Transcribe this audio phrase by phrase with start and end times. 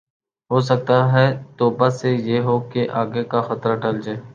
[0.51, 1.25] ہوسکتا ہے
[1.57, 4.17] توبہ سے یہ ہو کہ آگے کا خطرہ ٹل جاۓ